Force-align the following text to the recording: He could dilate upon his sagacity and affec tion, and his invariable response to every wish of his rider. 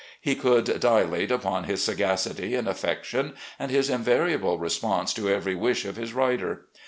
He 0.19 0.33
could 0.33 0.79
dilate 0.79 1.29
upon 1.29 1.65
his 1.65 1.83
sagacity 1.83 2.55
and 2.55 2.67
affec 2.67 3.03
tion, 3.03 3.35
and 3.59 3.69
his 3.69 3.87
invariable 3.87 4.57
response 4.57 5.13
to 5.13 5.29
every 5.29 5.53
wish 5.53 5.85
of 5.85 5.95
his 5.95 6.11
rider. 6.11 6.65